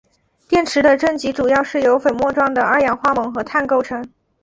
[0.47, 4.09] 电池的正极主要是由粉末状的二氧化锰和碳构成。